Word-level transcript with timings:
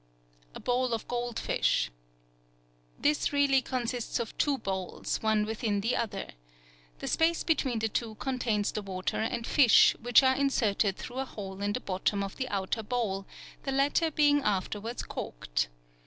A 0.55 0.59
bowl 0.59 0.95
of 0.95 1.07
gold 1.07 1.37
fish.—This 1.37 3.31
really 3.31 3.61
consists 3.61 4.19
of 4.19 4.35
two 4.39 4.57
bowls, 4.57 5.17
one 5.21 5.45
within 5.45 5.81
the 5.81 5.95
other. 5.95 6.29
The 6.97 7.07
space 7.07 7.43
between 7.43 7.77
the 7.77 7.87
two 7.87 8.15
contains 8.15 8.71
the 8.71 8.81
water 8.81 9.19
and 9.19 9.45
fish, 9.45 9.95
which 10.01 10.23
are 10.23 10.35
inserted 10.35 10.97
through 10.97 11.19
a 11.19 11.25
hole 11.25 11.61
in 11.61 11.73
the 11.73 11.79
bottom 11.79 12.23
of 12.23 12.37
the 12.37 12.49
outer 12.49 12.81
bowl, 12.81 13.27
the 13.61 13.71
latter 13.71 14.09
being 14.09 14.41
afterwards 14.41 15.03
corked. 15.03 15.67